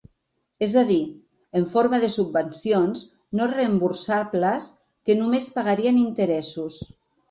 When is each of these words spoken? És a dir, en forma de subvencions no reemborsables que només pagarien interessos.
És 0.67 0.71
a 0.81 0.83
dir, 0.87 0.97
en 1.59 1.67
forma 1.73 1.99
de 2.05 2.09
subvencions 2.15 3.05
no 3.41 3.51
reemborsables 3.55 4.75
que 5.07 5.21
només 5.25 5.55
pagarien 5.63 6.07
interessos. 6.11 6.87